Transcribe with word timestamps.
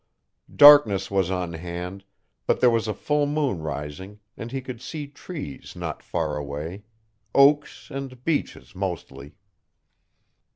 Darkness 0.55 1.11
was 1.11 1.29
on 1.29 1.53
hand, 1.53 2.05
but 2.47 2.59
there 2.59 2.71
was 2.71 2.87
a 2.87 2.93
full 2.95 3.27
moon 3.27 3.59
rising 3.61 4.19
and 4.35 4.51
he 4.51 4.59
could 4.59 4.81
see 4.81 5.05
trees 5.05 5.75
not 5.75 6.01
far 6.01 6.37
away 6.37 6.85
oaks 7.35 7.91
and 7.91 8.23
beeches, 8.23 8.73
mostly. 8.73 9.35